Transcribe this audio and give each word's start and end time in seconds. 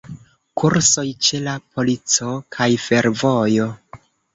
Kursoj 0.61 1.05
ĉe 1.27 1.43
la 1.49 1.55
polico 1.75 2.33
kaj 2.59 2.71
fervojo. 2.91 3.75